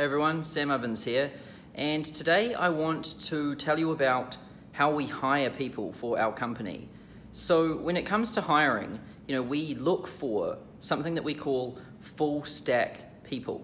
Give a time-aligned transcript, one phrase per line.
[0.00, 1.30] Hey everyone, Sam Ovens here,
[1.74, 4.38] and today I want to tell you about
[4.72, 6.88] how we hire people for our company.
[7.32, 11.76] So, when it comes to hiring, you know, we look for something that we call
[12.00, 13.62] full stack people.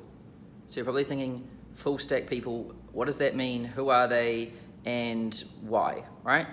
[0.69, 3.65] So, you're probably thinking, full stack people, what does that mean?
[3.65, 4.53] Who are they?
[4.85, 6.47] And why, right?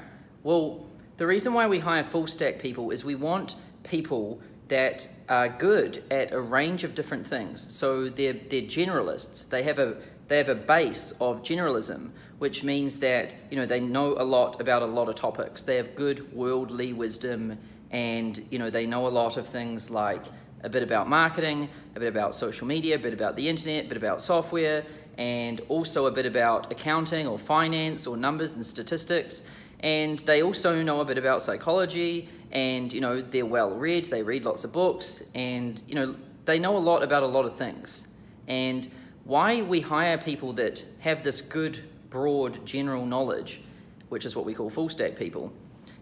[0.43, 0.88] Well,
[1.18, 4.39] the reason why we hire full stack people is we want people
[4.74, 7.71] that are good at a range of different things.
[7.71, 9.48] So they're, they're generalists.
[9.48, 9.98] They have a
[10.30, 14.60] they have a base of generalism, which means that you know they know a lot
[14.60, 15.61] about a lot of topics.
[15.61, 17.60] They have good worldly wisdom,
[17.92, 20.25] and you know they know a lot of things like
[20.64, 23.88] a bit about marketing, a bit about social media, a bit about the internet, a
[23.89, 24.83] bit about software,
[25.19, 29.44] and also a bit about accounting or finance or numbers and statistics
[29.83, 34.23] and they also know a bit about psychology and you know they're well read they
[34.23, 37.56] read lots of books and you know they know a lot about a lot of
[37.56, 38.08] things.
[38.48, 38.88] And
[39.25, 43.61] why we hire people that have this good broad general knowledge
[44.09, 45.52] which is what we call full stack people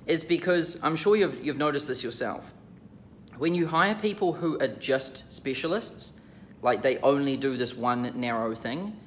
[0.06, 2.53] is because i'm sure you've, you've noticed this yourself.
[3.38, 6.14] When you hire people who are just specialists
[6.62, 8.97] like they only do this one narrow thing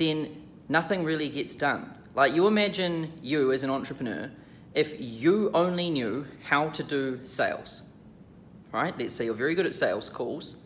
[0.00, 0.34] then
[0.70, 1.94] nothing really gets done.
[2.14, 4.30] Like, you imagine you as an entrepreneur,
[4.74, 7.82] if you only knew how to do sales,
[8.72, 8.96] right?
[8.98, 10.56] Let's say you're very good at sales calls,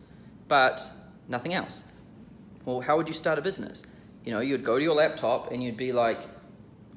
[0.47, 0.91] but
[1.27, 1.83] nothing else.
[2.65, 3.83] Well, how would you start a business?
[4.23, 6.19] You know, you'd go to your laptop and you'd be like,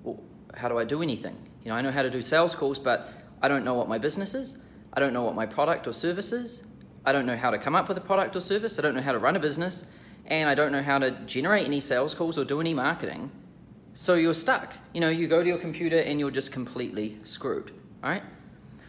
[0.02, 0.20] well,
[0.54, 1.36] how do I do anything?
[1.64, 3.98] You know, I know how to do sales calls, but I don't know what my
[3.98, 4.58] business is.
[4.92, 6.64] I don't know what my product or service is.
[7.04, 8.78] I don't know how to come up with a product or service.
[8.78, 9.86] I don't know how to run a business.
[10.26, 13.30] And I don't know how to generate any sales calls or do any marketing.
[14.00, 14.76] So you're stuck.
[14.92, 18.22] You know, you go to your computer and you're just completely screwed, right?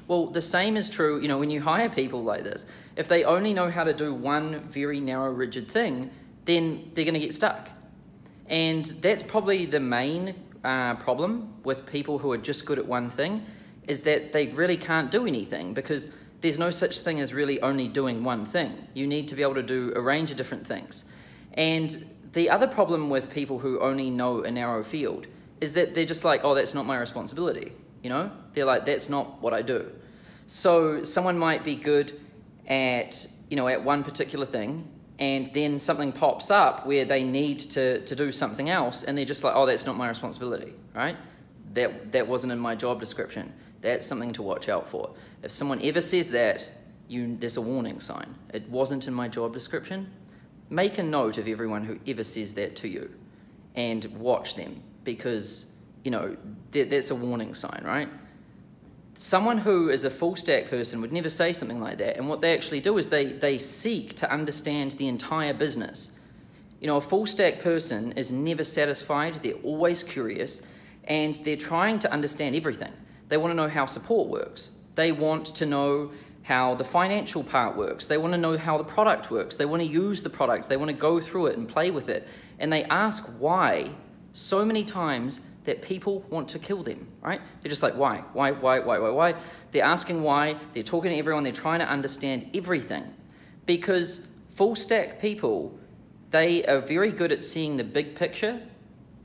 [0.07, 2.67] Well, the same is true, you know, when you hire people like this.
[2.95, 6.11] If they only know how to do one very narrow, rigid thing,
[6.45, 7.71] then they're going to get stuck.
[8.45, 13.09] And that's probably the main uh, problem with people who are just good at one
[13.09, 13.43] thing
[13.87, 16.11] is that they really can't do anything because
[16.41, 18.87] there's no such thing as really only doing one thing.
[18.93, 21.05] You need to be able to do a range of different things.
[21.55, 25.27] And the other problem with people who only know a narrow field
[25.61, 27.71] is that they're just like, oh, that's not my responsibility.
[28.03, 29.91] You know, they're like, that's not what I do.
[30.47, 32.19] So someone might be good
[32.67, 37.59] at, you know, at one particular thing, and then something pops up where they need
[37.59, 41.17] to, to do something else, and they're just like, oh, that's not my responsibility, right?
[41.73, 43.51] That, that wasn't in my job description.
[43.81, 45.13] That's something to watch out for.
[45.43, 46.69] If someone ever says that,
[47.07, 48.35] you, there's a warning sign.
[48.53, 50.11] It wasn't in my job description
[50.69, 53.11] make a note of everyone who ever says that to you
[53.75, 55.65] and watch them because,
[56.03, 56.37] you know,
[56.71, 58.09] that's a warning sign, right?
[59.15, 62.17] Someone who is a full stack person would never say something like that.
[62.17, 66.11] And what they actually do is they, they seek to understand the entire business.
[66.79, 70.61] You know, a full stack person is never satisfied, they're always curious,
[71.03, 72.93] and they're trying to understand everything.
[73.27, 76.11] They want to know how support works, they want to know
[76.49, 78.07] how the financial part works.
[78.07, 79.55] They want to know how the product works.
[79.55, 80.67] They want to use the product.
[80.67, 82.27] They want to go through it and play with it.
[82.57, 83.91] And they ask why
[84.33, 87.39] so many times that people want to kill them, right?
[87.61, 88.23] They're just like, why?
[88.33, 89.35] Why, why, why, why, why?
[89.71, 90.55] They're asking why.
[90.73, 91.43] They're talking to everyone.
[91.43, 93.13] They're trying to understand everything.
[93.67, 95.77] Because full stack people,
[96.31, 98.59] they are very good at seeing the big picture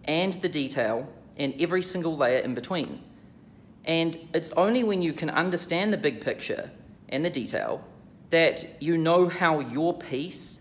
[0.04, 1.08] and the detail
[1.38, 3.02] and every single layer in between.
[3.86, 6.70] And it's only when you can understand the big picture
[7.14, 7.84] and the detail
[8.30, 10.60] that you know how your piece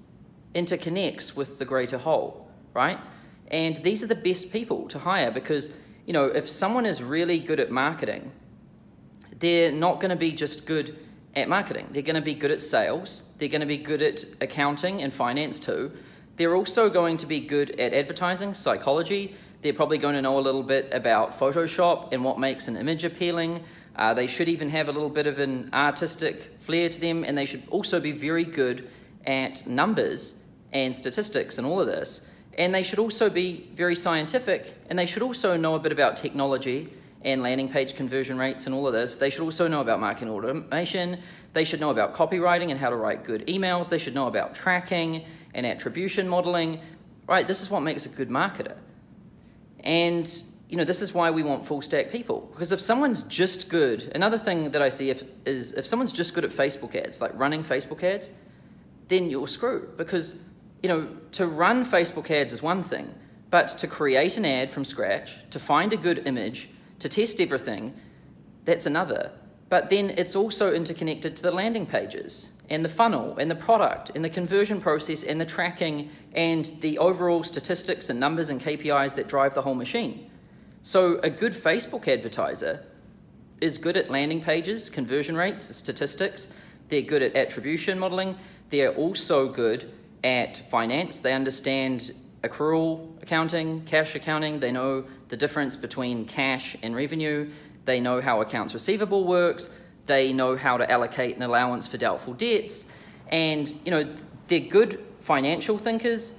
[0.54, 3.00] interconnects with the greater whole, right?
[3.48, 5.72] And these are the best people to hire because,
[6.06, 8.32] you know, if someone is really good at marketing,
[9.40, 10.96] they're not going to be just good
[11.36, 11.90] at marketing.
[11.92, 13.24] They're going to be good at sales.
[13.40, 15.92] They're going to be good at accounting and finance too.
[16.36, 19.36] They're also going to be good at advertising, psychology.
[19.62, 23.04] They're probably going to know a little bit about Photoshop and what makes an image
[23.04, 23.64] appealing.
[23.96, 27.38] Uh, they should even have a little bit of an artistic flair to them, and
[27.38, 28.90] they should also be very good
[29.26, 30.34] at numbers
[30.72, 32.22] and statistics and all of this.
[32.58, 36.18] And they should also be very scientific, and they should also know a bit about
[36.18, 36.92] technology
[37.24, 39.16] and landing page conversion rates and all of this.
[39.16, 41.20] They should also know about marketing automation.
[41.54, 43.90] They should know about copywriting and how to write good emails.
[43.90, 45.24] They should know about tracking
[45.54, 46.80] and attribution modeling.
[47.28, 47.48] Right?
[47.48, 48.76] This is what makes a good marketer.
[49.80, 50.30] And
[50.74, 52.50] you know, this is why we want full stack people.
[52.52, 56.34] Because if someone's just good, another thing that I see if, is if someone's just
[56.34, 58.32] good at Facebook ads, like running Facebook ads,
[59.08, 59.96] then you're screwed.
[59.98, 60.34] Because,
[60.82, 63.14] you know, to run Facebook ads is one thing,
[63.52, 67.94] but to create an ad from scratch, to find a good image, to test everything,
[68.66, 69.30] that's another.
[69.70, 72.50] But then it's also interconnected to the landing pages.
[72.68, 76.98] and the funnel and the product and the conversion process and the tracking and the
[76.98, 80.32] overall statistics and numbers and KPIs that drive the whole machine.
[80.86, 82.84] So, a good Facebook advertiser
[83.62, 86.50] is good at landing pages, conversion rates, statistics.
[86.90, 88.36] They're good at attribution modeling.
[88.70, 89.90] They're also good
[90.26, 91.22] at finance.
[91.22, 92.12] They understand
[92.44, 94.60] accrual accounting, cash accounting.
[94.60, 97.50] They know the difference between cash and revenue.
[97.86, 99.70] They know how accounts receivable works.
[100.06, 102.88] They know how to allocate an allowance for doubtful debts.
[103.30, 104.14] And, you know,
[104.48, 106.34] they're good financial thinkers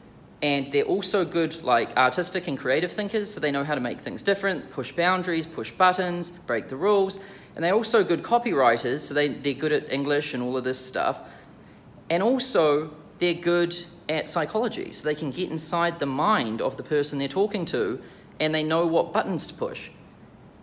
[0.44, 3.98] and they're also good like artistic and creative thinkers so they know how to make
[3.98, 7.18] things different push boundaries push buttons break the rules.
[7.56, 10.78] And they're also good copywriters so they, they're good at english and all of this
[10.78, 11.20] stuff.
[12.10, 13.74] And also they're good
[14.06, 18.02] at psychology so they can get inside the mind of the person they're talking to
[18.38, 19.88] and they know what buttons to push.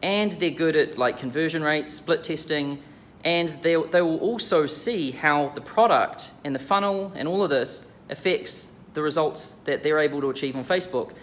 [0.03, 2.83] And they're good at like conversion rates split testing
[3.23, 7.49] and they, they will also see how the product and the funnel and all of
[7.49, 11.13] this affects the results that they're able to achieve on Facebook.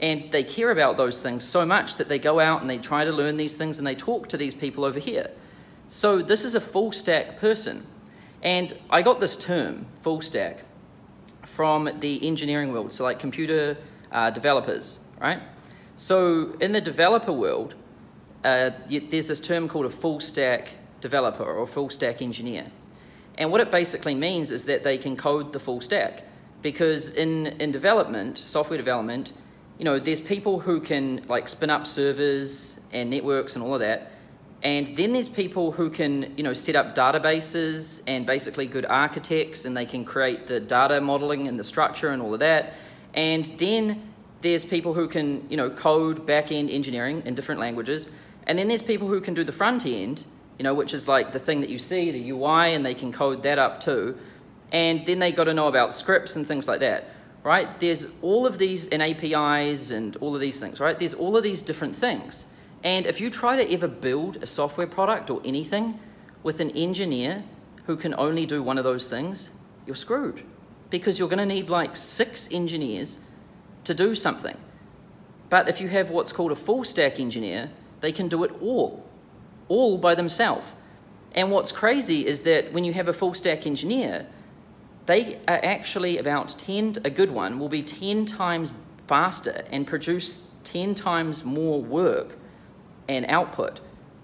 [0.00, 3.04] And they care about those things so much that they go out and they try
[3.04, 5.30] to learn these things and they talk to these people over here.
[5.88, 7.86] So this is a full stack person.
[8.42, 10.62] And I got this term, full stack,
[11.44, 13.76] from the engineering world, so like computer
[14.12, 15.40] uh, developers, right?
[15.96, 17.74] So in the developer world,
[18.44, 22.70] uh, there's this term called a full stack developer or full stack engineer.
[23.36, 26.22] And what it basically means is that they can code the full stack
[26.62, 29.32] because in, in development, software development,
[29.78, 33.80] you know, there's people who can like spin up servers and networks and all of
[33.80, 34.12] that.
[34.62, 39.64] And then there's people who can, you know, set up databases and basically good architects
[39.64, 42.74] and they can create the data modeling and the structure and all of that.
[43.14, 48.08] And then there's people who can, you know, code back-end engineering in different languages.
[48.48, 50.24] And then there's people who can do the front end,
[50.58, 53.12] you know, which is like the thing that you see, the UI, and they can
[53.12, 54.18] code that up too
[54.72, 57.10] and then they got to know about scripts and things like that,
[57.42, 57.78] right?
[57.80, 60.98] There's all of these and APIs and all of these things, right?
[60.98, 62.44] There's all of these different things.
[62.84, 65.98] And if you try to ever build a software product or anything
[66.42, 67.44] with an engineer
[67.86, 69.50] who can only do one of those things,
[69.86, 70.44] you're screwed
[70.90, 73.18] because you're going to need like six engineers
[73.84, 74.56] to do something.
[75.48, 77.70] But if you have what's called a full stack engineer,
[78.00, 79.04] they can do it all,
[79.68, 80.66] all by themselves.
[81.32, 84.26] And what's crazy is that when you have a full stack engineer,
[85.08, 88.74] they are actually about 10, a good one will be 10 times
[89.06, 92.36] faster and produce 10 times more work
[93.08, 93.80] and output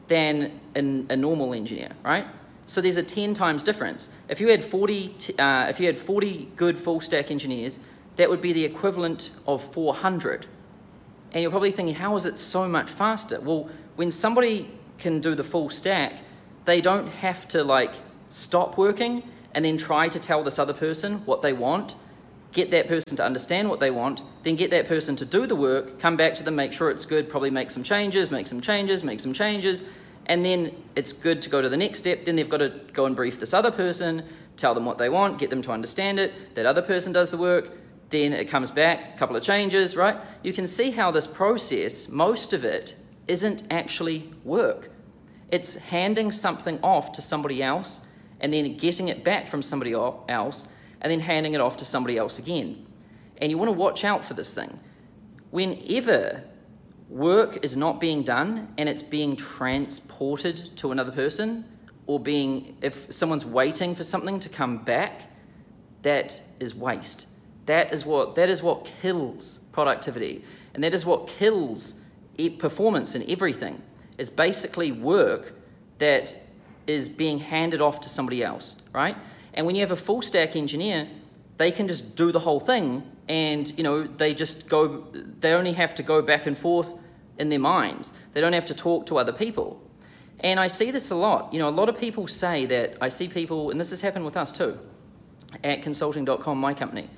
[0.09, 2.27] than an, a normal engineer, right?
[2.67, 4.11] So there's a 10 times difference.
[4.29, 7.81] If you had 40, uh, if you had 40 good full stack engineers,
[8.17, 10.45] that would be the equivalent of 400.
[11.33, 13.41] And you're probably thinking, how is it so much faster?
[13.41, 16.21] Well, when somebody can do the full stack,
[16.67, 17.95] they don't have to like
[18.29, 19.23] stop working
[19.55, 21.95] and then try to tell this other person what they want,
[22.53, 25.57] get that person to understand what they want, then get that person to do the
[25.57, 28.61] work, come back to them, make sure it's good, probably make some changes, make some
[28.61, 29.83] changes, make some changes,
[30.27, 32.25] and then it's good to go to the next step.
[32.25, 34.25] Then they've got to go and brief this other person,
[34.57, 36.55] tell them what they want, get them to understand it.
[36.55, 37.71] That other person does the work,
[38.11, 40.17] then it comes back, a couple of changes, right?
[40.43, 42.95] You can see how this process, most of it,
[43.27, 44.91] isn't actually work.
[45.51, 48.01] It's handing something off to somebody else
[48.45, 50.69] and then getting it back from somebody else
[51.01, 52.85] and then handing it off to somebody else again.
[53.39, 54.79] And you want to watch out for this thing.
[55.51, 56.45] Whenever
[57.09, 61.65] work is not being done and it's being transported to another person,
[62.07, 65.23] or being, if someone's waiting for something to come back,
[66.03, 67.25] that is waste.
[67.65, 70.45] That is what, that is what kills productivity.
[70.75, 71.95] And that is what kills
[72.59, 73.81] performance in everything.
[74.19, 75.55] Is basically work
[75.97, 76.37] that
[76.87, 79.17] is being handed off to somebody else, right?
[79.55, 81.09] And when you have a full stack engineer,
[81.57, 85.07] they can just do the whole thing and you know they just go
[85.41, 86.95] they only have to go back and forth
[87.39, 88.13] in their minds.
[88.33, 89.81] They don't have to talk to other people.
[90.41, 91.53] And I see this a lot.
[91.53, 94.25] You know, a lot of people say that I see people and this has happened
[94.25, 94.79] with us too
[95.63, 97.09] at consulting.com my company.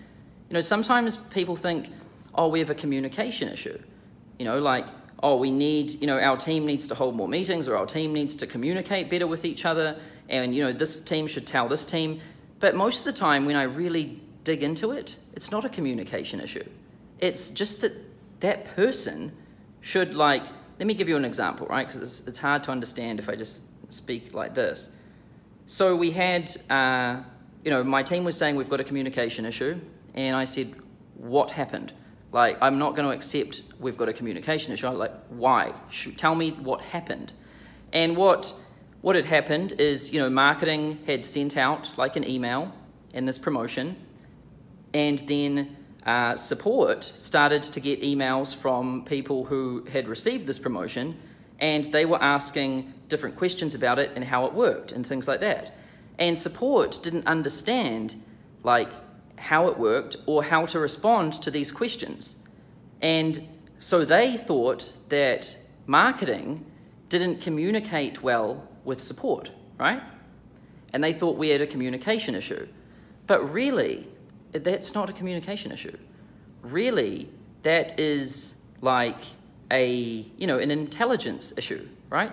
[0.49, 1.89] You know, sometimes people think,
[2.35, 3.79] "Oh, we have a communication issue."
[4.39, 4.87] You know, like
[5.23, 8.13] oh, we need, you know, our team needs to hold more meetings or our team
[8.13, 11.87] needs to communicate better with each other and, you know, this team should tell this
[11.87, 12.21] team.
[12.59, 16.41] But most of the time, when I really dig into it, it's not a communication
[16.41, 16.65] issue.
[17.19, 17.93] It's just that
[18.41, 19.33] that person
[19.81, 20.45] should, like,
[20.79, 21.87] let me give you an example, right?
[21.87, 24.91] Because it's, it's hard to understand if I just speak like this.
[25.67, 27.21] So we had, uh,
[27.65, 29.81] you know, my team was saying we've got a communication issue,
[30.15, 30.75] and I said,
[31.15, 31.93] what happened?
[32.33, 34.89] Like, I'm not going to accept we've got a communication issue.
[34.89, 35.73] like, why?
[36.17, 37.33] Tell me what happened.
[37.93, 38.53] And what,
[39.01, 42.75] what had happened is, you know, marketing had sent out like an email
[43.13, 43.97] in this promotion,
[44.93, 51.17] and then uh, support started to get emails from people who had received this promotion,
[51.59, 55.41] and they were asking different questions about it and how it worked and things like
[55.41, 55.75] that.
[56.19, 58.23] And support didn't understand
[58.63, 58.91] like
[59.39, 62.37] how it worked or how to respond to these questions.
[63.03, 63.47] And
[63.79, 66.65] so they thought that marketing
[67.09, 70.03] didn't communicate well with support, right?
[70.93, 72.67] And they thought we had a communication issue.
[73.27, 74.07] But really,
[74.53, 75.97] that's not a communication issue.
[76.63, 77.29] Really,
[77.63, 79.21] that is like
[79.71, 82.33] a, you know, an intelligence issue, right?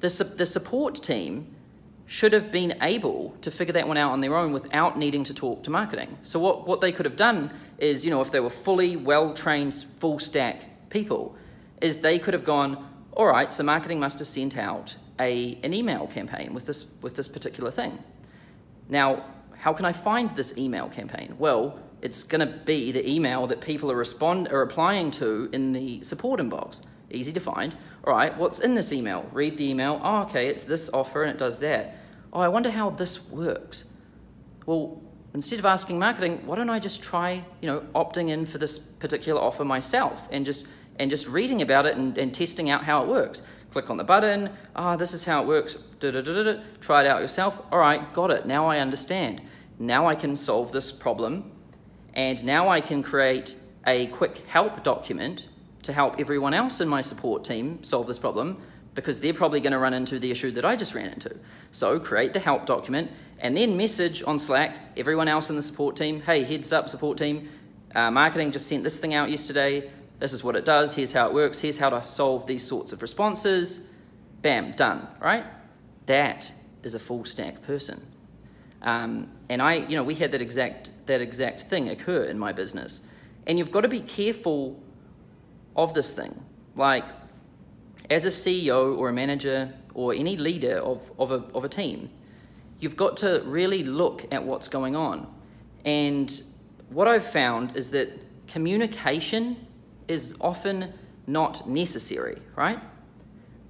[0.00, 1.55] The, the support team
[2.06, 5.34] should have been able to figure that one out on their own without needing to
[5.34, 6.16] talk to marketing.
[6.22, 9.74] So what, what they could have done is, you know, if they were fully well-trained,
[9.98, 11.36] full-stack people,
[11.80, 15.74] is they could have gone, all right, so marketing must have sent out a, an
[15.74, 17.98] email campaign with this, with this particular thing.
[18.88, 19.24] Now,
[19.58, 21.34] how can I find this email campaign?
[21.38, 25.72] Well, it's going to be the email that people are, respond, are replying to in
[25.72, 26.82] the support inbox.
[27.10, 27.76] Easy to find.
[28.04, 29.28] All right, what's in this email?
[29.32, 30.00] Read the email.
[30.02, 31.98] Oh, okay, it's this offer and it does that.
[32.32, 33.84] Oh, I wonder how this works.
[34.66, 35.02] Well,
[35.34, 38.78] instead of asking marketing, why don't I just try, you know, opting in for this
[38.78, 40.66] particular offer myself and just
[40.98, 43.42] and just reading about it and, and testing out how it works.
[43.70, 44.50] Click on the button.
[44.74, 45.76] Ah, oh, this is how it works.
[46.00, 47.60] Da, da, da, Try it out yourself.
[47.70, 48.46] All right, got it.
[48.46, 49.42] Now I understand.
[49.78, 51.52] Now I can solve this problem,
[52.14, 55.48] and now I can create a quick help document
[55.86, 58.60] to help everyone else in my support team solve this problem
[58.94, 61.38] because they're probably going to run into the issue that I just ran into.
[61.70, 65.96] So create the help document and then message on Slack everyone else in the support
[65.96, 67.48] team, hey, heads up support team,
[67.94, 69.90] uh, marketing just sent this thing out yesterday.
[70.18, 70.94] This is what it does.
[70.94, 71.60] Here's how it works.
[71.60, 73.80] Here's how to solve these sorts of responses.
[74.42, 75.44] Bam, done, right?
[76.06, 76.52] That
[76.82, 78.06] is a full stack person.
[78.82, 82.52] Um, and I, you know, we had that exact, that exact thing occur in my
[82.52, 83.00] business.
[83.46, 84.82] And you've got to be careful
[85.76, 86.42] of this thing.
[86.74, 87.04] Like,
[88.10, 92.10] as a CEO or a manager or any leader of, of, a, of a team,
[92.80, 95.32] you've got to really look at what's going on.
[95.84, 96.42] And
[96.90, 98.10] what I've found is that
[98.46, 99.66] communication
[100.08, 100.92] is often
[101.26, 102.80] not necessary, right?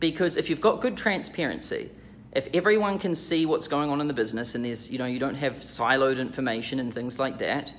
[0.01, 1.91] Because if you've got good transparency,
[2.33, 5.19] if everyone can see what's going on in the business and there's, you know, you
[5.19, 7.73] don't have siloed information and things like that,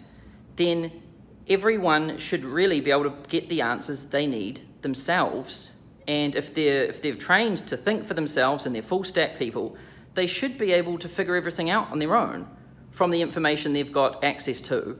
[0.55, 0.91] then
[1.49, 5.73] everyone should really be able to get the answers they need themselves.
[6.07, 9.75] And if they're if they've trained to think for themselves and they're full stack people,
[10.13, 12.47] they should be able to figure everything out on their own
[12.91, 14.97] from the information they've got access to.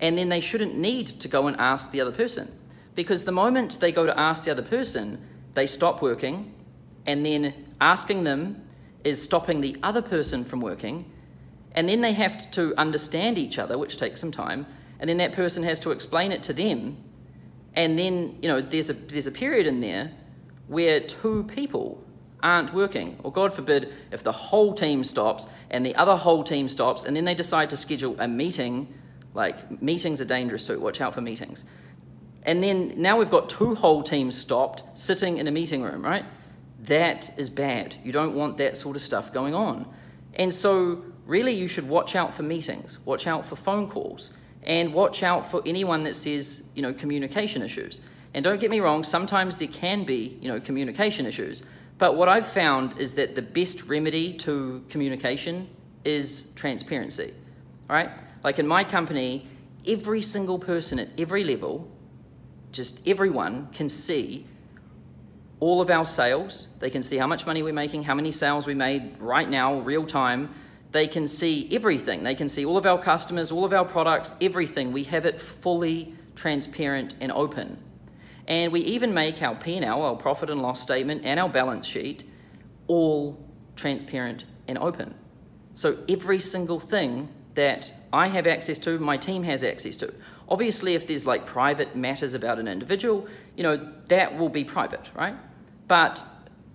[0.00, 2.50] And then they shouldn't need to go and ask the other person.
[2.94, 6.54] Because the moment they go to ask the other person, they stop working,
[7.06, 8.62] and then asking them
[9.04, 11.10] is stopping the other person from working,
[11.72, 14.66] and then they have to understand each other, which takes some time,
[15.00, 16.98] and then that person has to explain it to them.
[17.74, 20.12] And then you know there's a there's a period in there
[20.68, 22.04] where two people
[22.42, 23.18] aren't working.
[23.24, 27.16] Or god forbid if the whole team stops and the other whole team stops and
[27.16, 28.94] then they decide to schedule a meeting
[29.32, 31.64] like meetings are dangerous too watch out for meetings.
[32.42, 36.24] And then now we've got two whole teams stopped sitting in a meeting room right?
[36.82, 37.96] That is bad.
[38.04, 39.86] You don't want that sort of stuff going on.
[40.34, 42.98] And so really you should watch out for meetings.
[43.04, 47.62] Watch out for phone calls and watch out for anyone that says, you know, communication
[47.62, 48.00] issues.
[48.34, 51.62] And don't get me wrong, sometimes there can be, you know, communication issues.
[51.98, 55.68] But what I've found is that the best remedy to communication
[56.04, 57.34] is transparency.
[57.88, 58.10] All right?
[58.44, 59.46] Like in my company,
[59.86, 61.90] every single person at every level,
[62.72, 64.46] just everyone can see
[65.58, 66.68] all of our sales.
[66.78, 69.80] They can see how much money we're making, how many sales we made right now,
[69.80, 70.54] real time
[70.92, 72.24] they can see everything.
[72.24, 74.92] They can see all of our customers, all of our products, everything.
[74.92, 77.78] We have it fully transparent and open.
[78.48, 82.24] And we even make our P&L, our profit and loss statement, and our balance sheet
[82.88, 83.38] all
[83.76, 85.14] transparent and open.
[85.74, 90.12] So every single thing that I have access to, my team has access to.
[90.48, 95.10] Obviously, if there's like private matters about an individual, you know, that will be private,
[95.14, 95.36] right?
[95.86, 96.24] But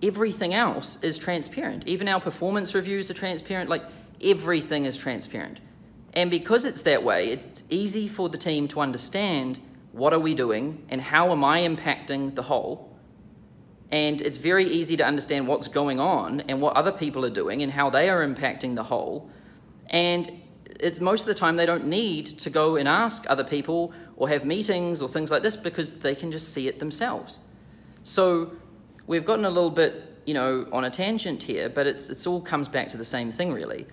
[0.02, 1.86] everything else is transparent.
[1.86, 3.68] Even our performance reviews are transparent.
[3.68, 3.84] Like
[4.22, 5.60] everything is transparent.
[6.12, 9.60] And because it's that way, it's easy for the team to understand
[9.92, 12.96] what are we doing and how am I impacting the whole.
[13.90, 17.62] And it's very easy to understand what's going on and what other people are doing
[17.62, 19.30] and how they are impacting the whole.
[19.88, 20.30] And
[20.80, 24.28] it's most of the time they don't need to go and ask other people or
[24.28, 27.38] have meetings or things like this because they can just see it themselves.
[28.02, 28.52] So
[29.06, 32.40] we've gotten a little bit you know, on a tangent here, but it's, it's all
[32.40, 33.86] comes back to the same thing really,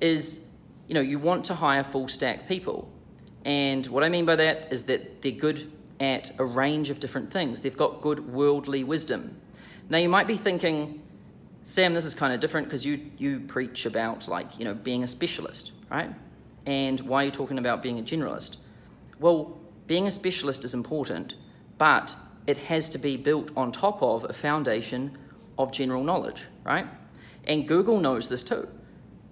[0.00, 0.44] is,
[0.86, 2.90] you know, you want to hire full stack people.
[3.44, 7.32] And what I mean by that is that they're good at a range of different
[7.32, 7.60] things.
[7.60, 9.40] They've got good worldly wisdom.
[9.88, 11.02] Now you might be thinking,
[11.64, 15.02] Sam, this is kind of different because you, you preach about like, you know, being
[15.02, 16.10] a specialist, right?
[16.66, 18.56] And why are you talking about being a generalist?
[19.18, 21.34] Well, being a specialist is important,
[21.78, 22.14] but
[22.46, 25.16] it has to be built on top of a foundation
[25.58, 26.86] of general knowledge, right?
[27.44, 28.68] And Google knows this too.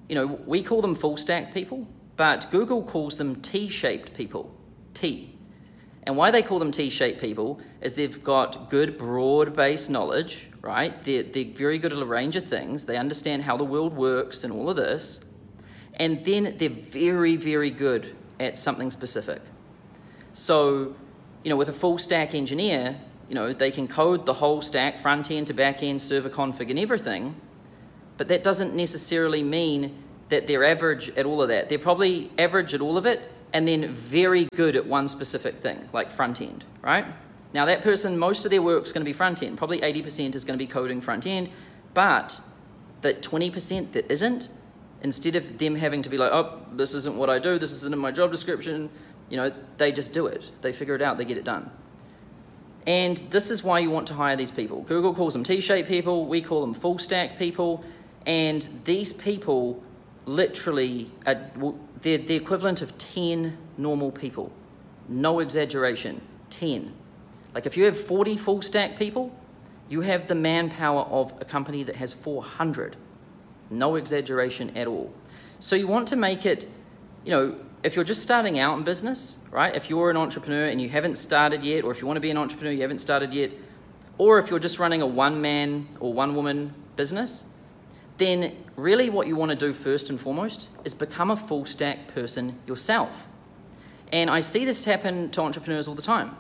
[0.09, 1.87] You know, we call them full stack people,
[2.17, 4.55] but Google calls them T shaped people.
[4.95, 5.37] T.
[6.05, 10.49] And why they call them T shaped people is they've got good broad based knowledge,
[10.63, 11.03] right?
[11.05, 12.85] They're, they're very good at a range of things.
[12.85, 15.21] They understand how the world works and all of this.
[15.95, 19.43] And then they're very, very good at something specific.
[20.33, 20.95] So,
[21.43, 24.99] you know, with a full stack engineer, you know, they can code the whole stack,
[24.99, 27.41] front end to back end, server config, and everything.
[28.17, 31.69] But that doesn't necessarily mean that they're average at all of that.
[31.69, 35.89] They're probably average at all of it and then very good at one specific thing,
[35.93, 37.07] like front end, right?
[37.53, 39.57] Now, that person, most of their work is going to be front end.
[39.57, 41.49] Probably 80% is going to be coding front end.
[41.95, 42.41] But
[43.03, 44.49] that 20% that isn't,
[45.01, 47.93] instead of them having to be like, oh, this isn't what I do, this isn't
[47.93, 48.91] in my job description,
[49.31, 50.45] you know, they just do it.
[50.61, 51.71] They figure it out, they get it done.
[52.87, 54.83] And this is why you want to hire these people.
[54.83, 57.85] Google calls them T-shaped people, we call them full stack people,
[58.27, 59.83] and these people
[60.27, 64.53] literally uh, are, they're the equivalent of 10 normal people.
[65.09, 66.93] No exaggeration, 10.
[67.55, 69.35] Like if you have 40 full stack people,
[69.89, 72.97] you have the manpower of a company that has 400.
[73.71, 75.13] No exaggeration at all.
[75.61, 76.69] So you want to make it,
[77.25, 79.75] you know, if you're just starting out in business, right?
[79.75, 82.31] If you're an entrepreneur and you haven't started yet, or if you want to be
[82.31, 83.53] an entrepreneur, you haven't started yet,
[84.19, 87.45] or if you're just running a one man or one woman business,
[88.19, 92.09] then really what you want to do first and foremost is become a full stack
[92.09, 93.29] person yourself.
[94.13, 96.37] And I see this happen to entrepreneurs all the time.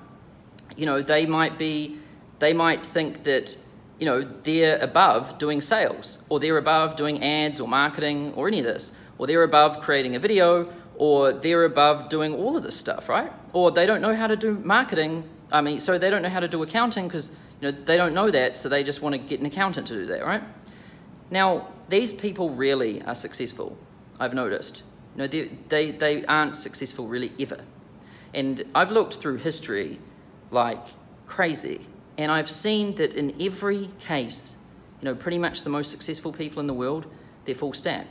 [0.76, 1.98] You know, they might be,
[2.38, 3.56] they might think that,
[3.98, 8.60] you know, they're above doing sales, or they're above doing ads or marketing or any
[8.60, 12.76] of this, or they're above creating a video, or they're above doing all of this
[12.76, 13.32] stuff, right?
[13.52, 15.24] Or they don't know how to do marketing.
[15.50, 18.14] I mean, so they don't know how to do accounting because, you know, they don't
[18.14, 20.42] know that, so they just want to get an accountant to do that, right?
[21.30, 23.76] Now, these people really are successful,
[24.18, 24.82] I've noticed.
[25.14, 27.58] You know, they, they, they aren't successful really ever.
[28.34, 29.98] And I've looked through history
[30.50, 30.84] like
[31.26, 31.86] crazy,
[32.18, 34.56] and I've seen that in every case,
[35.00, 37.06] you know, pretty much the most successful people in the world,
[37.44, 38.06] they're full stack.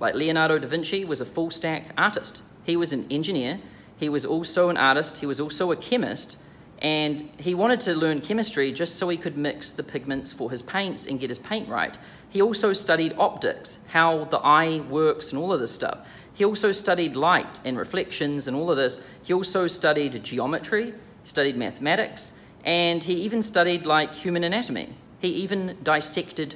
[0.00, 2.42] Like Leonardo da Vinci was a full stack artist.
[2.64, 3.60] He was an engineer,
[3.96, 6.36] he was also an artist, he was also a chemist,
[6.80, 10.62] and he wanted to learn chemistry just so he could mix the pigments for his
[10.62, 11.96] paints and get his paint right.
[12.30, 16.06] He also studied optics, how the eye works and all of this stuff.
[16.32, 19.00] He also studied light and reflections and all of this.
[19.22, 22.32] He also studied geometry, studied mathematics,
[22.64, 24.94] and he even studied like human anatomy.
[25.18, 26.54] He even dissected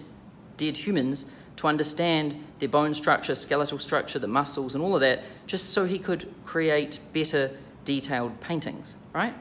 [0.57, 5.25] dead humans to understand their bone structure, skeletal structure, the muscles, and all of that,
[5.47, 7.51] just so he could create better
[7.85, 9.35] detailed paintings, right?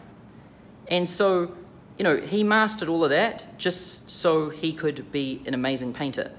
[0.92, 1.54] And so,
[1.98, 6.32] you know, he mastered all of that just so he could be an amazing painter.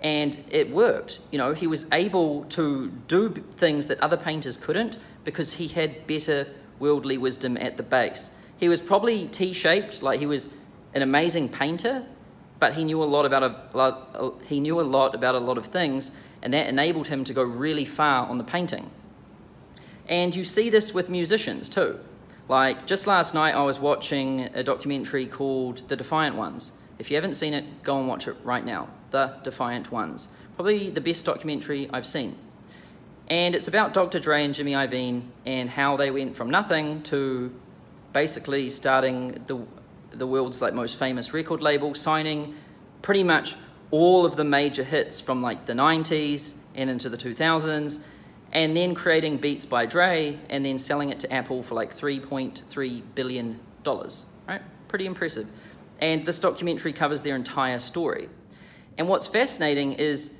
[0.00, 1.18] And it worked.
[1.32, 6.06] You know, he was able to do things that other painters couldn't because he had
[6.06, 6.46] better
[6.78, 8.30] worldly wisdom at the base.
[8.58, 10.48] He was probably T shaped, like he was
[10.94, 12.04] an amazing painter,
[12.60, 15.58] but he knew a lot about a lot, he knew a lot about a lot
[15.58, 16.10] of things,
[16.42, 18.90] and that enabled him to go really far on the painting.
[20.08, 22.00] And you see this with musicians too.
[22.48, 26.72] Like, just last night, I was watching a documentary called The Defiant Ones.
[26.98, 28.88] If you haven't seen it, go and watch it right now.
[29.10, 30.28] The Defiant Ones.
[30.56, 32.36] Probably the best documentary I've seen.
[33.28, 34.18] And it's about Dr.
[34.18, 37.54] Dre and Jimmy Iovine and how they went from nothing to
[38.14, 39.66] basically starting the,
[40.12, 42.54] the world's like most famous record label, signing
[43.02, 43.56] pretty much
[43.90, 47.98] all of the major hits from like the 90s and into the 2000s
[48.52, 53.02] and then creating Beats by Dre and then selling it to Apple for like $3.3
[53.14, 54.62] billion, right?
[54.88, 55.46] Pretty impressive.
[56.00, 58.28] And this documentary covers their entire story.
[58.96, 60.32] And what's fascinating is,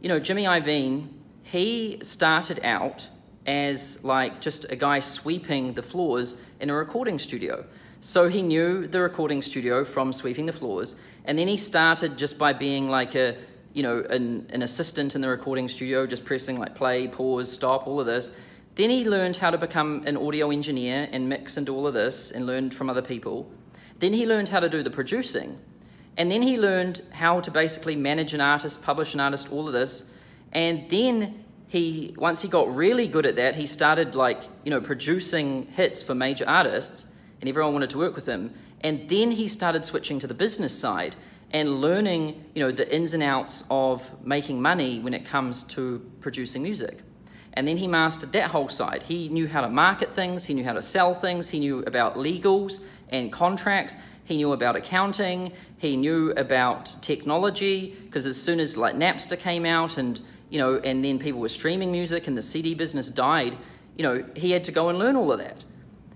[0.00, 1.08] you know, Jimmy Iovine,
[1.42, 3.08] he started out
[3.46, 7.64] as like just a guy sweeping the floors in a recording studio.
[8.00, 10.94] So he knew the recording studio from sweeping the floors,
[11.24, 13.36] and then he started just by being like a
[13.74, 17.86] you know, an, an assistant in the recording studio, just pressing like play, pause, stop,
[17.86, 18.30] all of this.
[18.76, 22.30] Then he learned how to become an audio engineer and mix do all of this
[22.30, 23.50] and learned from other people.
[23.98, 25.58] Then he learned how to do the producing.
[26.16, 29.72] And then he learned how to basically manage an artist, publish an artist, all of
[29.72, 30.04] this.
[30.52, 34.80] And then he, once he got really good at that, he started like, you know,
[34.80, 37.06] producing hits for major artists
[37.40, 38.54] and everyone wanted to work with him.
[38.80, 41.16] And then he started switching to the business side
[41.54, 46.04] and learning, you know, the ins and outs of making money when it comes to
[46.20, 47.02] producing music.
[47.52, 49.04] And then he mastered that whole side.
[49.04, 52.16] He knew how to market things, he knew how to sell things, he knew about
[52.16, 58.76] legals and contracts, he knew about accounting, he knew about technology, because as soon as
[58.76, 62.42] like Napster came out and you know, and then people were streaming music and the
[62.42, 63.56] CD business died,
[63.96, 65.64] you know, he had to go and learn all of that.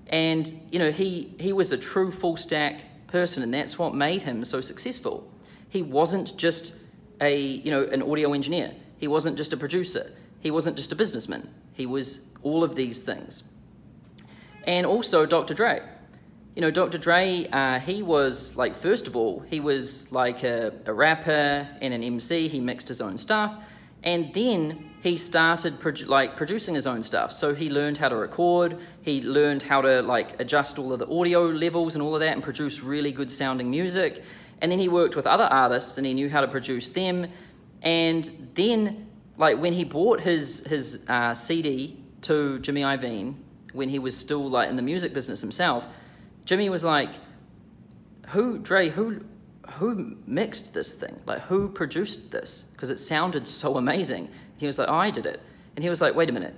[0.09, 4.23] And, you know, he, he was a true full stack person, and that's what made
[4.23, 5.31] him so successful.
[5.69, 6.73] He wasn't just
[7.21, 8.73] a, you know, an audio engineer.
[8.99, 10.13] He wasn't just a producer.
[10.41, 11.53] He wasn't just a businessman.
[11.73, 13.45] He was all of these things.
[14.65, 15.55] And also Dr.
[15.55, 15.83] Dre.
[16.55, 16.99] You know, Dr.
[16.99, 21.95] Dre, uh, he was like, first of all, he was like a, a rapper and
[21.95, 22.49] an MC.
[22.49, 23.57] He mixed his own stuff.
[24.03, 27.33] And then he started produ- like producing his own stuff.
[27.33, 28.79] So he learned how to record.
[29.03, 32.35] He learned how to like adjust all of the audio levels and all of that,
[32.35, 34.23] and produce really good sounding music.
[34.61, 37.29] And then he worked with other artists, and he knew how to produce them.
[37.83, 39.07] And then,
[39.37, 43.37] like when he bought his his uh, CD to Jimmy Iovine,
[43.73, 45.87] when he was still like in the music business himself,
[46.45, 47.11] Jimmy was like,
[48.29, 48.89] "Who, Dre?
[48.89, 49.25] Who
[49.73, 51.21] who mixed this thing?
[51.27, 52.65] Like, who produced this?
[52.73, 54.29] Because it sounded so amazing.
[54.57, 55.41] He was like, oh, I did it.
[55.77, 56.55] And he was like, wait a minute.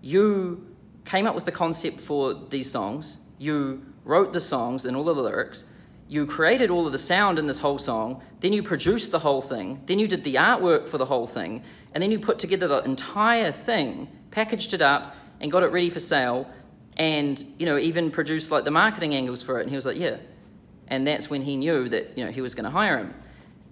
[0.00, 0.66] You
[1.04, 3.18] came up with the concept for these songs.
[3.38, 5.64] You wrote the songs and all of the lyrics.
[6.08, 8.22] You created all of the sound in this whole song.
[8.40, 9.82] Then you produced the whole thing.
[9.86, 11.62] Then you did the artwork for the whole thing.
[11.94, 15.90] And then you put together the entire thing, packaged it up, and got it ready
[15.90, 16.50] for sale.
[16.96, 19.62] And, you know, even produced like the marketing angles for it.
[19.62, 20.16] And he was like, yeah,
[20.88, 23.14] and that's when he knew that you know he was going to hire him.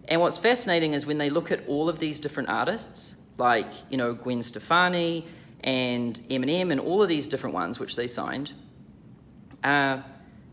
[0.09, 3.97] And what's fascinating is when they look at all of these different artists, like you
[3.97, 5.27] know Gwen Stefani
[5.61, 8.53] and Eminem and all of these different ones which they signed,
[9.63, 10.03] uh,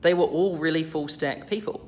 [0.02, 1.88] they were all really full stack people.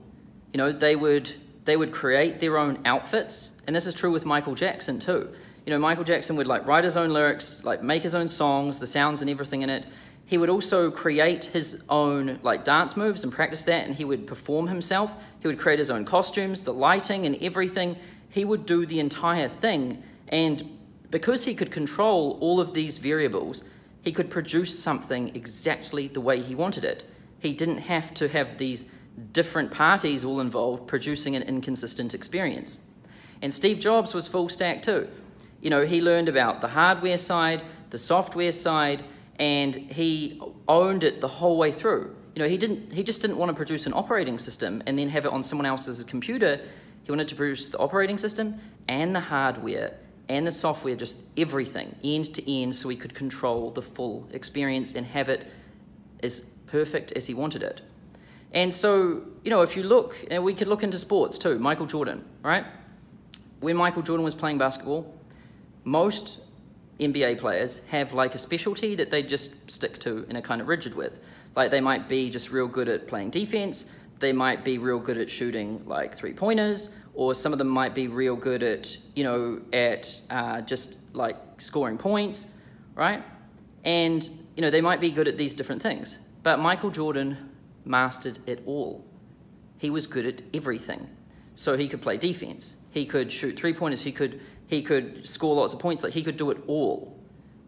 [0.54, 1.34] You know, they would
[1.66, 5.30] they would create their own outfits, and this is true with Michael Jackson too.
[5.66, 8.80] You know, Michael Jackson would like write his own lyrics, like make his own songs,
[8.80, 9.86] the sounds and everything in it,
[10.32, 14.26] he would also create his own like dance moves and practice that and he would
[14.26, 15.14] perform himself.
[15.42, 17.98] He would create his own costumes the lighting and everything.
[18.30, 20.02] He would do the entire thing.
[20.30, 20.78] And
[21.10, 23.66] because he could control all of these variables
[24.02, 27.04] he could produce something exactly the way he wanted it.
[27.38, 28.86] He didn't have to have these
[29.34, 32.80] different parties all involved producing an inconsistent experience.
[33.42, 35.10] And steve jobs was full stack too.
[35.60, 39.04] You know he learned about the hardware side the software side
[39.42, 42.16] and he owned it the whole way through.
[42.36, 45.10] You know, he didn't he just didn't want to produce an operating system and then
[45.10, 46.62] have it on someone else's computer.
[47.04, 49.98] He wanted to produce the operating system and the hardware
[50.30, 54.94] and the software, just everything, end to end, so he could control the full experience
[54.94, 55.46] and have it
[56.24, 57.82] as perfect as he wanted it.
[58.54, 61.88] And so, you know, if you look, and we could look into sports too, Michael
[61.88, 62.66] Jordan, right?
[63.60, 65.14] When Michael Jordan was playing basketball,
[65.84, 66.38] most
[67.02, 70.68] NBA players have like a specialty that they just stick to and are kind of
[70.68, 71.20] rigid with.
[71.56, 73.86] Like they might be just real good at playing defense,
[74.20, 77.94] they might be real good at shooting like three pointers, or some of them might
[77.94, 82.48] be real good at, you know, at uh, just like scoring points,
[82.96, 83.24] right?
[83.84, 86.20] And, you know, they might be good at these different things.
[86.44, 87.50] But Michael Jordan
[87.84, 89.04] mastered it all.
[89.78, 91.10] He was good at everything.
[91.56, 94.40] So he could play defense, he could shoot three pointers, he could
[94.72, 97.20] he could score lots of points, like he could do it all.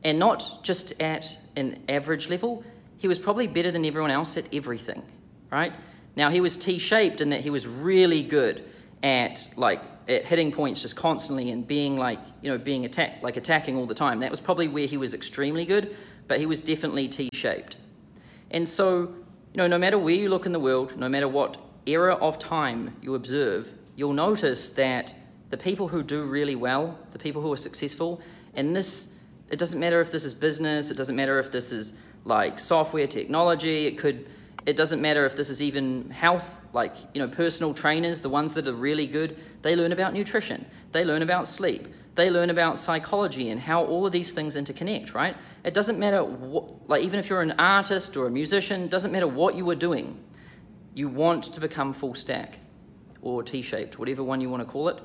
[0.05, 2.63] And not just at an average level,
[2.95, 5.03] he was probably better than everyone else at everything,
[5.51, 5.73] right?
[6.15, 8.63] Now he was T-shaped in that he was really good
[9.03, 13.35] at like at hitting points just constantly and being like, you know, being attacked like
[13.35, 14.19] attacking all the time.
[14.19, 15.93] That was probably where he was extremely good,
[16.29, 17.75] but he was definitely T-shaped.
[18.49, 19.13] And so,
[19.51, 22.39] you know, no matter where you look in the world, no matter what era of
[22.39, 25.13] time you observe, you'll notice that
[25.49, 28.21] the people who do really well, the people who are successful,
[28.56, 29.13] and this,
[29.49, 31.93] it doesn't matter if this is business, it doesn't matter if this is
[32.25, 34.27] like software technology, it could,
[34.65, 38.53] it doesn't matter if this is even health, like, you know, personal trainers, the ones
[38.53, 42.79] that are really good, they learn about nutrition, they learn about sleep, they learn about
[42.79, 45.36] psychology and how all of these things interconnect, right?
[45.63, 49.27] It doesn't matter what, like, even if you're an artist or a musician, doesn't matter
[49.27, 50.19] what you are doing,
[50.93, 52.60] you want to become full stack
[53.21, 54.99] or T shaped, whatever one you want to call it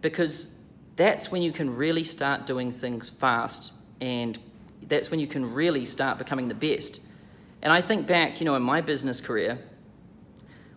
[0.00, 0.54] because
[0.96, 4.38] that's when you can really start doing things fast and
[4.88, 7.00] that's when you can really start becoming the best.
[7.62, 9.58] And I think back, you know, in my business career,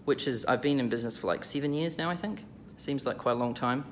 [0.05, 2.43] which is I've been in business for like seven years now, I think.
[2.77, 3.85] Seems like quite a long time.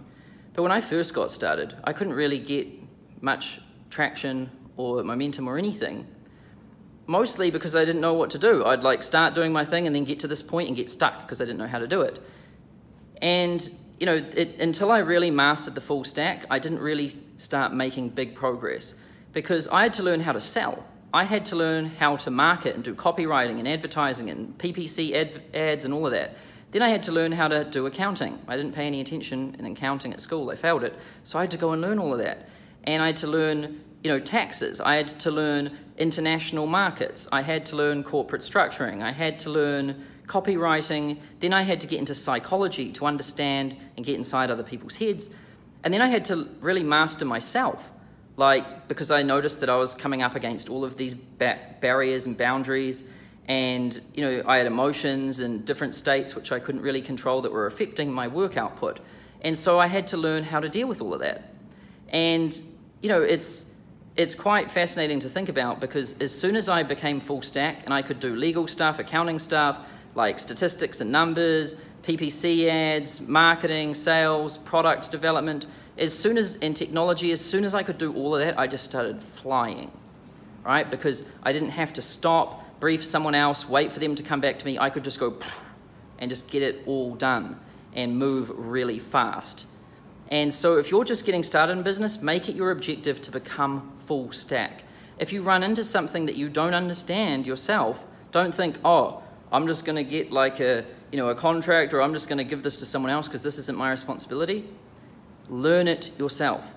[0.53, 2.67] But when I first got started, I couldn't really get
[3.21, 3.59] much
[3.89, 6.07] traction or momentum or anything.
[7.05, 8.65] Mostly because I didn't know what to do.
[8.65, 11.21] I'd like start doing my thing and then get to this point and get stuck
[11.21, 12.21] because I didn't know how to do it.
[13.21, 17.73] And you know, it, until I really mastered the full stack, I didn't really start
[17.73, 18.93] making big progress
[19.33, 20.85] because I had to learn how to sell.
[21.13, 25.41] I had to learn how to market and do copywriting and advertising and PPC ad,
[25.53, 26.35] ads and all of that.
[26.71, 28.39] Then I had to learn how to do accounting.
[28.47, 30.49] I didn't pay any attention in accounting at school.
[30.49, 30.93] I failed it.
[31.23, 32.49] So I had to go and learn all of that.
[32.83, 34.81] And I had to learn, you know, taxes.
[34.81, 37.27] I had to learn international markets.
[37.31, 39.01] I had to learn corporate structuring.
[39.01, 41.17] I had to learn copywriting.
[41.39, 45.29] Then I had to get into psychology to understand and get inside other people's heads.
[45.83, 47.91] And then I had to really master myself
[48.37, 52.25] like because I noticed that I was coming up against all of these ba- barriers
[52.27, 53.03] and boundaries,
[53.47, 57.51] and you know I had emotions and different states which I couldn't really control that
[57.51, 58.99] were affecting my work output,
[59.41, 61.51] and so I had to learn how to deal with all of that,
[62.09, 62.61] and
[63.01, 63.65] you know it's
[64.15, 67.93] it's quite fascinating to think about because as soon as I became full stack and
[67.93, 69.79] I could do legal stuff, accounting stuff,
[70.17, 77.31] like statistics and numbers, PPC ads, marketing, sales, product development, as soon as in technology,
[77.31, 79.91] as soon as I could do all of that, I just started flying,
[80.65, 80.89] right?
[80.89, 84.57] Because I didn't have to stop, brief someone else, wait for them to come back
[84.57, 84.79] to me.
[84.79, 85.37] I could just go
[86.17, 87.59] and just get it all done
[87.93, 89.67] and move really fast.
[90.29, 93.93] And so, if you're just getting started in business, make it your objective to become
[93.99, 94.83] full stack.
[95.19, 99.85] If you run into something that you don't understand yourself, don't think, oh, I'm just
[99.85, 102.63] going to get like a you know a contract, or I'm just going to give
[102.63, 104.67] this to someone else because this isn't my responsibility
[105.49, 106.73] learn it yourself.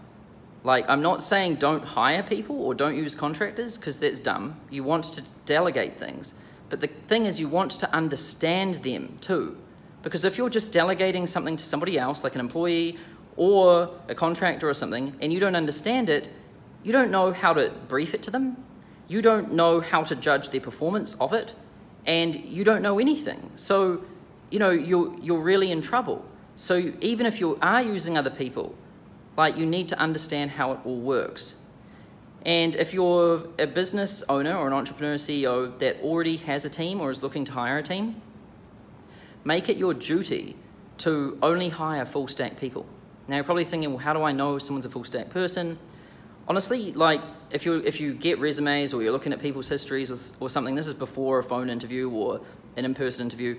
[0.63, 4.61] Like, I'm not saying don't hire people or don't use contractors because that's dumb.
[4.71, 6.35] You want to delegate things.
[6.69, 9.57] But the thing is, you want to understand them too.
[10.03, 12.99] Because if you're just delegating something to somebody else, like an employee
[13.37, 16.29] or a contractor or something, and you don't understand it,
[16.83, 18.63] you don't know how to brief it to them,
[19.09, 21.55] you don't know how to judge the performance of it,
[22.07, 23.51] and you don't know anything.
[23.57, 24.05] So,
[24.51, 26.25] you know, you're, you're really in trouble.
[26.57, 28.75] So even if you are using other people,
[29.37, 31.55] like you need to understand how it all works.
[32.45, 37.01] And if you're a business owner or an entrepreneur CEO that already has a team
[37.01, 38.21] or is looking to hire a team,
[39.45, 40.57] make it your duty
[40.99, 42.87] to only hire full stack people.
[43.29, 45.79] Now you're probably thinking, well, how do I know if someone's a full stack person?
[46.51, 50.45] Honestly, like if you if you get resumes or you're looking at people's histories or,
[50.45, 52.41] or something, this is before a phone interview or
[52.77, 53.57] an in-person interview.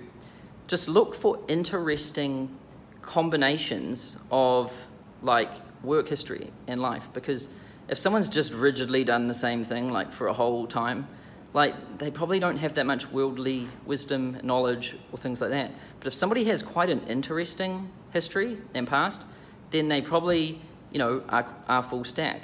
[0.66, 2.54] Just look for interesting
[3.00, 4.78] combinations of
[5.22, 5.50] like
[5.82, 7.48] work history in life because
[7.88, 11.08] if someone's just rigidly done the same thing like for a whole time
[11.54, 16.06] like they probably don't have that much worldly wisdom knowledge or things like that but
[16.06, 19.22] if somebody has quite an interesting history and past
[19.70, 20.60] then they probably
[20.92, 22.42] you know are, are full stack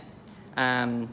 [0.59, 1.09] um,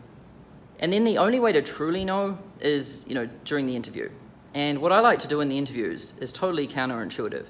[0.79, 4.09] and then the only way to truly know is you know during the interview
[4.53, 7.45] and what i like to do in the interviews is totally counterintuitive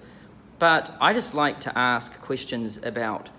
[0.60, 3.30] but I just like to ask questions about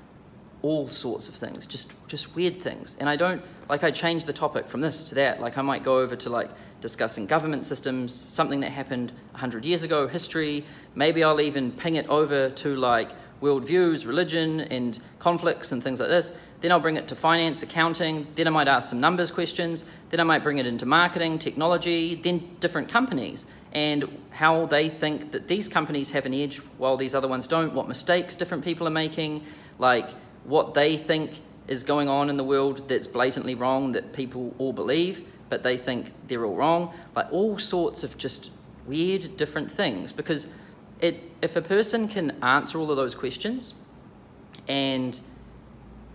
[0.62, 2.97] all sorts of things, just just weird things.
[3.01, 5.40] And I don't like I change the topic from this to that.
[5.40, 9.83] Like I might go over to like discussing government systems, something that happened 100 years
[9.83, 10.64] ago, history.
[10.95, 16.09] Maybe I'll even ping it over to like worldviews, religion, and conflicts and things like
[16.09, 16.33] this.
[16.61, 18.27] Then I'll bring it to finance, accounting.
[18.35, 19.85] Then I might ask some numbers questions.
[20.11, 25.33] Then I might bring it into marketing, technology, then different companies and how they think
[25.33, 28.88] that these companies have an edge while these other ones don't, what mistakes different people
[28.88, 29.45] are making,
[29.79, 30.09] like
[30.45, 34.73] what they think is going on in the world that's blatantly wrong that people all
[34.73, 38.51] believe, but they think they're all wrong, like all sorts of just
[38.87, 40.47] weird different things because
[41.01, 43.75] it if a person can answer all of those questions
[44.69, 45.21] and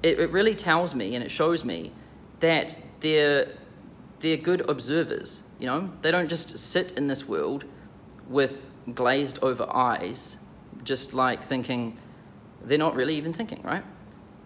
[0.03, 1.91] it, it really tells me and it shows me
[2.39, 3.53] that they're
[4.19, 7.65] they're good observers you know, they don't just sit in this world
[8.27, 10.37] with glazed over eyes,
[10.83, 11.99] just like thinking
[12.63, 13.83] they're not really even thinking, right?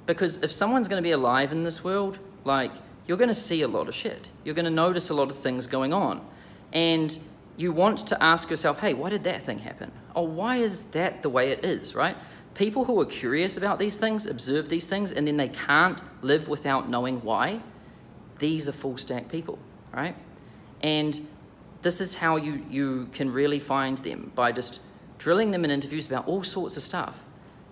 [0.06, 2.74] Because if someone's going to be alive in this world, like
[3.08, 4.28] you're going to see a lot of shit.
[4.44, 6.20] You're going to notice a lot of things going on.
[6.74, 7.18] And
[7.56, 9.94] you want to ask yourself, hey, why did that thing happen?
[10.18, 12.18] Oh, why is that the way it is, right?
[12.56, 16.48] People who are curious about these things observe these things and then they can't live
[16.48, 17.62] without knowing why.
[18.40, 19.60] These are full stack people,
[19.94, 20.16] right?
[20.82, 21.28] And
[21.82, 24.80] this is how you, you can really find them by just
[25.18, 27.20] drilling them in interviews about all sorts of stuff.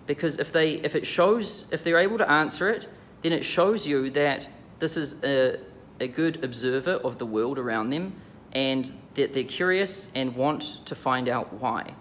[0.06, 2.86] Because if they if it shows if they're able to answer it,
[3.22, 4.46] then it shows you that
[4.78, 5.58] this is a,
[5.98, 8.14] a good observer of the world around them
[8.52, 11.94] and that they're curious and want to find out why.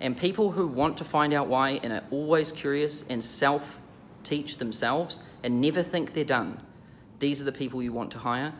[0.00, 3.80] And people who want to find out why and are always curious and self
[4.22, 6.60] teach themselves and never think they're done,
[7.18, 8.52] these are the people you want to hire.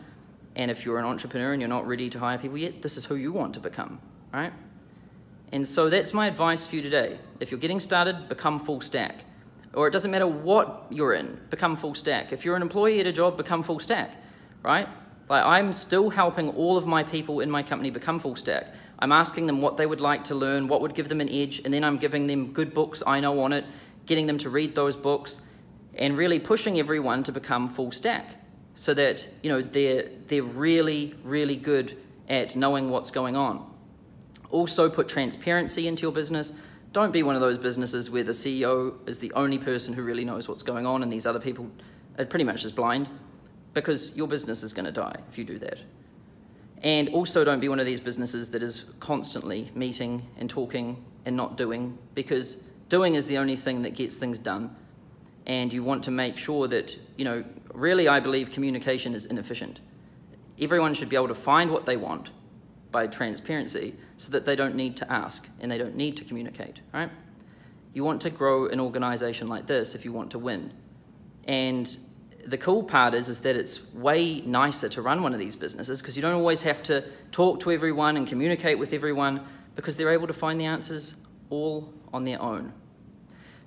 [0.55, 3.05] And if you're an entrepreneur and you're not ready to hire people yet, this is
[3.05, 3.99] who you want to become,
[4.33, 4.53] right?
[5.51, 7.19] And so that's my advice for you today.
[7.39, 9.25] If you're getting started, become full stack.
[9.73, 12.31] Or it doesn't matter what you're in, become full stack.
[12.31, 14.15] If you're an employee at a job, become full stack,
[14.63, 14.87] right?
[15.29, 18.73] Like I'm still helping all of my people in my company become full stack.
[18.99, 21.61] I'm asking them what they would like to learn, what would give them an edge,
[21.63, 23.65] and then I'm giving them good books I know on it,
[24.05, 25.41] getting them to read those books,
[25.95, 28.35] and really pushing everyone to become full stack
[28.75, 33.71] so that you know they're they're really really good at knowing what's going on.
[34.51, 36.53] Also put transparency into your business.
[36.91, 40.23] Don't be one of those businesses where the CEO is the only person who really
[40.23, 41.69] knows what's going on and these other people
[42.17, 43.09] are pretty much just blind
[43.73, 45.79] because your business is going to die if you do that.
[46.83, 51.35] And also don't be one of these businesses that is constantly meeting and talking and
[51.35, 52.57] not doing because
[52.89, 54.75] doing is the only thing that gets things done.
[55.45, 59.79] And you want to make sure that, you know, really I believe communication is inefficient.
[60.59, 62.29] Everyone should be able to find what they want
[62.91, 66.79] by transparency so that they don't need to ask and they don't need to communicate,
[66.93, 67.09] right?
[67.93, 70.71] You want to grow an organization like this if you want to win.
[71.45, 71.95] And
[72.45, 76.01] the cool part is, is that it's way nicer to run one of these businesses
[76.01, 79.41] because you don't always have to talk to everyone and communicate with everyone
[79.75, 81.15] because they're able to find the answers
[81.49, 82.71] all on their own.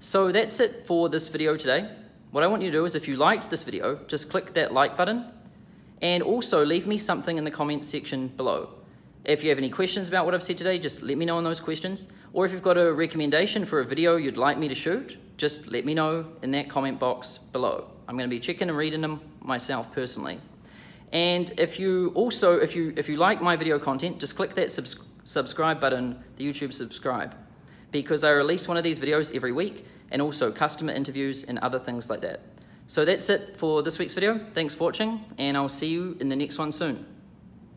[0.00, 1.90] So that's it for this video today.
[2.30, 4.72] What I want you to do is if you liked this video, just click that
[4.72, 5.32] like button
[6.00, 8.74] and also leave me something in the comments section below.
[9.24, 11.44] If you have any questions about what I've said today, just let me know in
[11.44, 12.06] those questions.
[12.32, 15.66] Or if you've got a recommendation for a video you'd like me to shoot, just
[15.66, 17.90] let me know in that comment box below.
[18.08, 20.40] I'm going to be checking and reading them myself personally.
[21.12, 24.72] And if you also, if you, if you like my video content, just click that
[24.72, 27.34] subs subscribe button, the YouTube subscribe,
[27.90, 31.78] because I release one of these videos every week and also customer interviews and other
[31.78, 32.40] things like that.
[32.86, 34.40] So that's it for this week's video.
[34.54, 37.17] Thanks for watching, and I'll see you in the next one soon.